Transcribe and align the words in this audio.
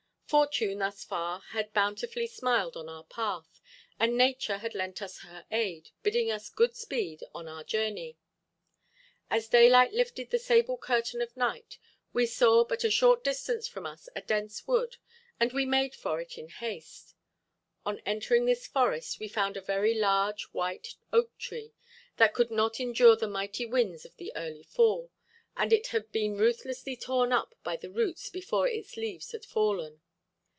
Fortune, 0.31 0.79
thus 0.79 1.03
far, 1.03 1.41
had 1.49 1.73
bountifully 1.73 2.25
smiled 2.25 2.77
on 2.77 2.87
our 2.87 3.03
path, 3.03 3.59
and 3.99 4.17
nature 4.17 4.59
had 4.59 4.73
lent 4.73 5.01
us 5.01 5.17
her 5.23 5.45
aid, 5.51 5.89
bidding 6.03 6.31
us 6.31 6.47
good 6.47 6.73
speed 6.73 7.21
on 7.35 7.49
our 7.49 7.65
journey. 7.65 8.15
As 9.29 9.49
daylight 9.49 9.91
lifted 9.91 10.29
the 10.29 10.39
sable 10.39 10.77
curtain 10.77 11.21
of 11.21 11.35
night 11.35 11.79
we 12.13 12.25
saw 12.25 12.63
but 12.63 12.85
a 12.85 12.89
short 12.89 13.25
distance 13.25 13.67
from 13.67 13.85
us 13.85 14.07
a 14.15 14.21
dense 14.21 14.65
wood, 14.65 14.95
and 15.37 15.51
we 15.51 15.65
made 15.65 15.93
for 15.93 16.21
it 16.21 16.37
in 16.37 16.47
haste. 16.47 17.13
On 17.85 17.99
entering 18.05 18.45
this 18.45 18.65
forest 18.67 19.19
we 19.19 19.27
found 19.27 19.57
a 19.57 19.61
very 19.61 19.93
large 19.93 20.43
white 20.53 20.95
oak 21.11 21.37
tree 21.39 21.73
that 22.15 22.33
could 22.33 22.51
not 22.51 22.79
endure 22.79 23.17
the 23.17 23.27
mighty 23.27 23.65
winds 23.65 24.05
of 24.05 24.15
the 24.15 24.31
early 24.37 24.63
fall, 24.63 25.11
and 25.57 25.73
it 25.73 25.87
had 25.87 26.09
been 26.13 26.37
ruthlessly 26.37 26.95
torn 26.95 27.33
up 27.33 27.53
by 27.65 27.75
the 27.75 27.91
roots 27.91 28.29
before 28.29 28.65
its 28.65 28.95
leaves 28.95 29.33
had 29.33 29.43
fallen. 29.43 29.99